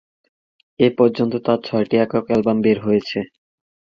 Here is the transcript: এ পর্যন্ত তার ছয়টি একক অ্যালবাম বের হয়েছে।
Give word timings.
এ 0.79 0.87
পর্যন্ত 0.97 1.33
তার 1.45 1.59
ছয়টি 1.63 1.95
একক 1.97 2.25
অ্যালবাম 2.29 2.57
বের 2.65 2.77
হয়েছে। 2.85 3.19